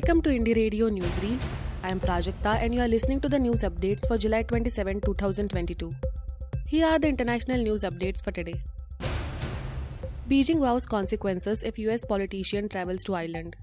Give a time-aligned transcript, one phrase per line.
[0.00, 1.38] Welcome to Indie Radio Newsreel.
[1.82, 5.92] I am Prajakta and you are listening to the news updates for July 27, 2022.
[6.66, 8.54] Here are the international news updates for today.
[10.30, 13.56] Beijing vows consequences if US politician travels to island.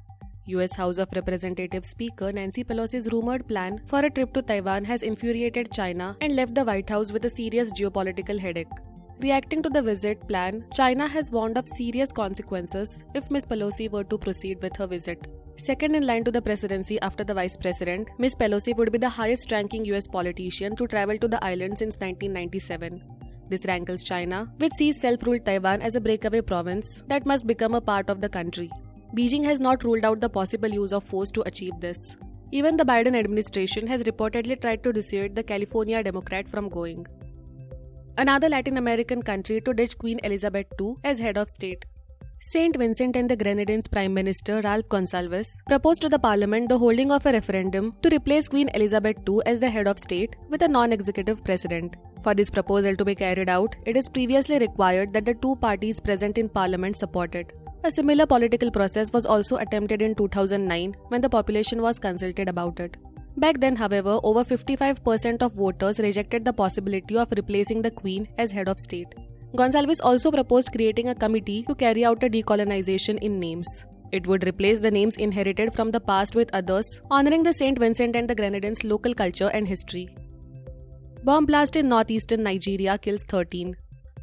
[0.46, 5.02] US House of Representatives Speaker Nancy Pelosi's rumored plan for a trip to Taiwan has
[5.02, 8.78] infuriated China and left the White House with a serious geopolitical headache.
[9.22, 13.48] Reacting to the visit plan, China has warned of serious consequences if Ms.
[13.48, 15.28] Pelosi were to proceed with her visit.
[15.58, 18.36] Second in line to the presidency after the vice president, Ms.
[18.36, 23.02] Pelosi would be the highest ranking US politician to travel to the island since 1997.
[23.50, 27.74] This rankles China, which sees self ruled Taiwan as a breakaway province that must become
[27.74, 28.70] a part of the country.
[29.16, 32.16] Beijing has not ruled out the possible use of force to achieve this.
[32.52, 37.08] Even the Biden administration has reportedly tried to dissuade the California Democrat from going.
[38.18, 41.86] Another Latin American country to ditch Queen Elizabeth II as head of state.
[42.40, 42.78] St.
[42.78, 47.26] Vincent and the Grenadines Prime Minister Ralph Gonsalves proposed to the parliament the holding of
[47.26, 50.94] a referendum to replace Queen Elizabeth II as the head of state with a non
[50.94, 51.96] executive president.
[52.22, 56.00] For this proposal to be carried out, it is previously required that the two parties
[56.00, 57.54] present in parliament support it.
[57.84, 62.80] A similar political process was also attempted in 2009 when the population was consulted about
[62.80, 62.98] it.
[63.36, 68.52] Back then, however, over 55% of voters rejected the possibility of replacing the Queen as
[68.52, 69.16] head of state.
[69.58, 73.86] Gonsalves also proposed creating a committee to carry out a decolonization in names.
[74.12, 77.80] It would replace the names inherited from the past with others, honoring the St.
[77.80, 80.16] Vincent and the Grenadines' local culture and history.
[81.24, 83.76] Bomb blast in northeastern Nigeria kills 13.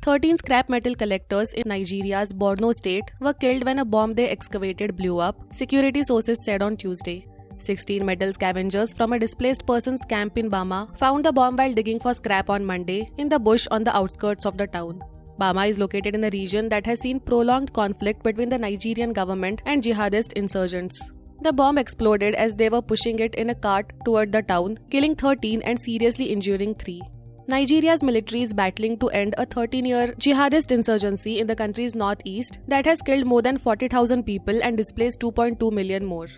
[0.02, 4.96] 13 scrap metal collectors in Nigeria's Borno state were killed when a bomb they excavated
[4.96, 7.26] blew up, security sources said on Tuesday.
[7.58, 11.98] 16 metal scavengers from a displaced person's camp in Bama found the bomb while digging
[11.98, 15.02] for scrap on Monday in the bush on the outskirts of the town.
[15.40, 19.62] Bama is located in a region that has seen prolonged conflict between the Nigerian government
[19.66, 21.10] and jihadist insurgents.
[21.42, 25.16] The bomb exploded as they were pushing it in a cart toward the town, killing
[25.16, 27.02] 13 and seriously injuring 3.
[27.48, 32.58] Nigeria's military is battling to end a 13 year jihadist insurgency in the country's northeast
[32.68, 36.28] that has killed more than 40,000 people and displaced 2.2 million more.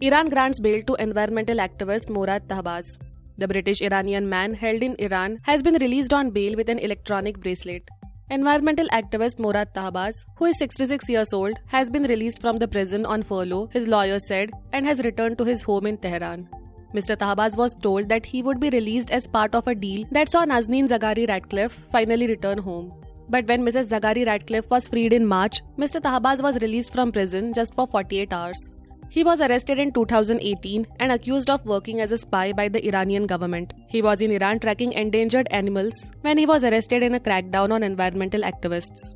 [0.00, 2.98] Iran grants bail to environmental activist Morad Tahbaz.
[3.36, 7.40] The British Iranian man held in Iran has been released on bail with an electronic
[7.40, 7.88] bracelet.
[8.30, 13.04] Environmental activist Morad Tahbaz, who is 66 years old, has been released from the prison
[13.04, 16.48] on furlough, his lawyer said, and has returned to his home in Tehran.
[16.94, 17.16] Mr.
[17.16, 20.44] Tahbaz was told that he would be released as part of a deal that saw
[20.44, 22.92] Nazanin Zaghari Ratcliffe finally return home.
[23.28, 23.88] But when Mrs.
[23.88, 26.00] Zaghari Ratcliffe was freed in March, Mr.
[26.00, 28.73] Tahbaz was released from prison just for 48 hours.
[29.14, 33.28] He was arrested in 2018 and accused of working as a spy by the Iranian
[33.28, 33.72] government.
[33.88, 37.84] He was in Iran tracking endangered animals when he was arrested in a crackdown on
[37.84, 39.14] environmental activists.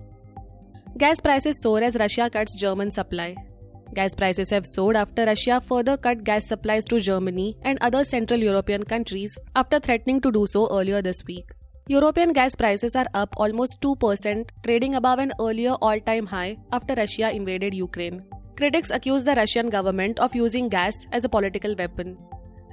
[0.97, 3.34] Gas prices soar as Russia cuts German supply.
[3.92, 8.38] Gas prices have soared after Russia further cut gas supplies to Germany and other Central
[8.38, 11.50] European countries after threatening to do so earlier this week.
[11.88, 16.94] European gas prices are up almost 2%, trading above an earlier all time high after
[16.94, 18.22] Russia invaded Ukraine.
[18.58, 22.19] Critics accuse the Russian government of using gas as a political weapon.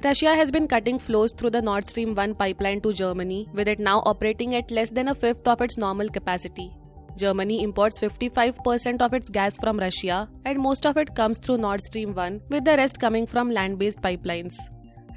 [0.03, 3.78] Russia has been cutting flows through the Nord Stream 1 pipeline to Germany, with it
[3.78, 6.73] now operating at less than a fifth of its normal capacity.
[7.18, 11.81] Germany imports 55% of its gas from Russia, and most of it comes through Nord
[11.81, 14.57] Stream 1, with the rest coming from land based pipelines.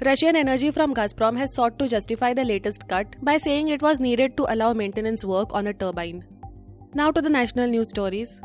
[0.05, 3.99] Russian Energy from Gazprom has sought to justify the latest cut by saying it was
[3.99, 6.23] needed to allow maintenance work on a turbine.
[6.93, 8.39] Now to the national news stories.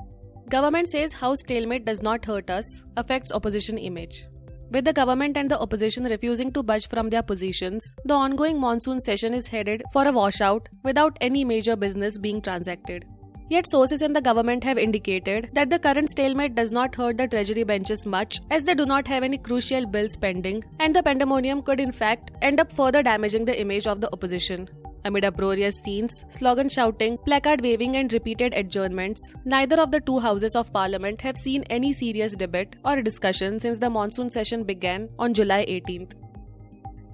[0.48, 4.26] Government says House stalemate does not hurt us, affects opposition image.
[4.70, 9.00] With the government and the opposition refusing to budge from their positions, the ongoing monsoon
[9.00, 13.06] session is headed for a washout without any major business being transacted.
[13.48, 17.28] Yet sources in the government have indicated that the current stalemate does not hurt the
[17.28, 21.62] treasury benches much as they do not have any crucial bills pending and the pandemonium
[21.62, 24.68] could in fact end up further damaging the image of the opposition.
[25.06, 30.56] Amid uproarious scenes, slogan shouting, placard waving, and repeated adjournments, neither of the two houses
[30.56, 35.34] of parliament have seen any serious debate or discussion since the monsoon session began on
[35.34, 36.14] July 18th.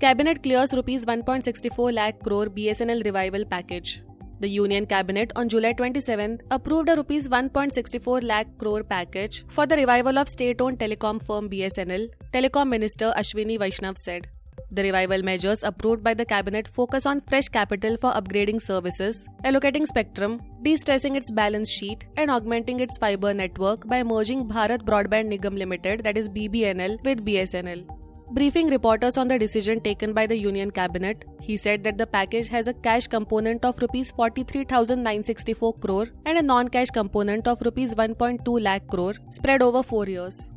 [0.01, 4.03] Cabinet clears rupees 1.64 lakh crore BSNL revival package.
[4.39, 9.77] The Union Cabinet on July 27 approved a rupees 1.64 lakh crore package for the
[9.77, 14.29] revival of state-owned telecom firm BSNL, Telecom Minister Ashwini Vaishnaw said.
[14.71, 19.87] The revival measures approved by the cabinet focus on fresh capital for upgrading services, allocating
[19.87, 25.59] spectrum, de-stressing its balance sheet, and augmenting its fiber network by merging Bharat Broadband Nigam
[25.59, 27.85] Limited, that is BBNL, with BSNL.
[28.33, 32.49] Briefing reporters on the decision taken by the Union Cabinet, he said that the package
[32.49, 38.63] has a cash component of rupees 43,964 crore and a non-cash component of rupees 1.2
[38.63, 40.53] lakh crore spread over 4 years.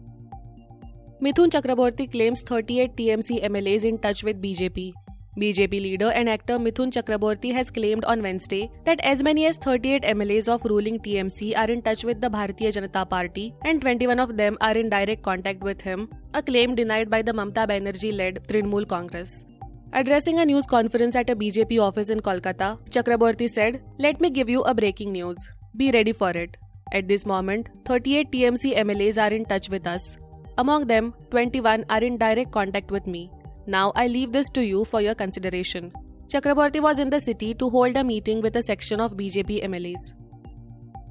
[1.23, 4.91] Mithun Chakraborty claims 38 TMC MLAs in touch with BJP.
[5.39, 10.01] BJP leader and actor Mithun Chakraborty has claimed on Wednesday that as many as 38
[10.01, 14.35] MLAs of ruling TMC are in touch with the Bharatiya Janata Party and 21 of
[14.35, 18.45] them are in direct contact with him, a claim denied by the Mamata Banerjee led
[18.49, 19.45] Trinamool Congress.
[19.93, 24.49] Addressing a news conference at a BJP office in Kolkata, Chakraborty said, Let me give
[24.49, 25.37] you a breaking news.
[25.77, 26.57] Be ready for it.
[26.91, 30.17] At this moment, 38 TMC MLAs are in touch with us.
[30.57, 33.31] Among them, 21 are in direct contact with me.
[33.65, 35.91] Now I leave this to you for your consideration.
[36.27, 40.13] Chakraborty was in the city to hold a meeting with a section of BJP MLAs.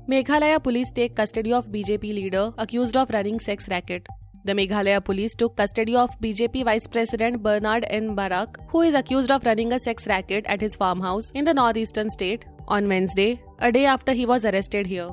[0.09, 4.07] Meghalaya police take custody of BJP leader accused of running sex racket.
[4.45, 8.17] The Meghalaya police took custody of BJP Vice President Bernard N.
[8.17, 12.11] Marak, who is accused of running a sex racket at his farmhouse in the northeastern
[12.11, 15.11] state, on Wednesday, a day after he was arrested here.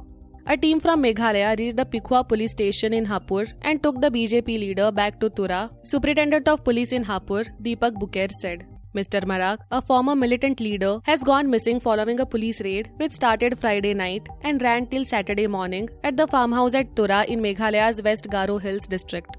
[0.51, 4.47] A team from Meghalaya reached the Pilkhuwa police station in Hapur and took the BJP
[4.47, 8.65] leader back to Tura, Superintendent of Police in Hapur, Deepak Bhuker said.
[8.95, 9.21] Mr.
[9.31, 13.93] Marak, a former militant leader, has gone missing following a police raid which started Friday
[13.93, 18.59] night and ran till Saturday morning at the farmhouse at Tura in Meghalaya's West Garo
[18.59, 19.37] Hills district.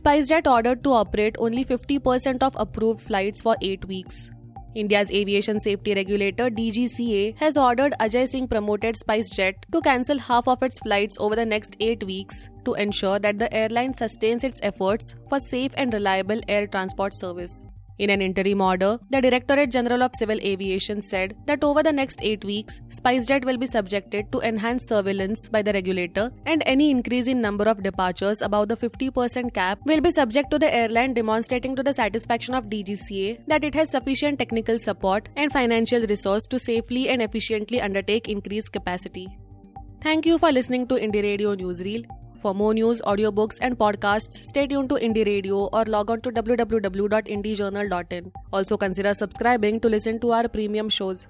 [0.00, 4.30] SpiceJet ordered to operate only 50% of approved flights for 8 weeks.
[4.76, 10.62] India's aviation safety regulator DGCA has ordered Ajay Singh promoted SpiceJet to cancel half of
[10.62, 15.14] its flights over the next 8 weeks to ensure that the airline sustains its efforts
[15.30, 17.66] for safe and reliable air transport service.
[17.98, 22.20] In an interim order, the Directorate General of Civil Aviation said that over the next
[22.22, 27.26] eight weeks, SpiceJet will be subjected to enhanced surveillance by the regulator, and any increase
[27.26, 31.74] in number of departures above the 50% cap will be subject to the airline demonstrating
[31.74, 36.58] to the satisfaction of DGCA that it has sufficient technical support and financial resource to
[36.58, 39.26] safely and efficiently undertake increased capacity.
[40.02, 42.04] Thank you for listening to Indie Radio Newsreel.
[42.36, 46.30] For more news, audiobooks, and podcasts, stay tuned to Indie Radio or log on to
[46.30, 48.32] www.indiejournal.in.
[48.52, 51.26] Also, consider subscribing to listen to our premium shows.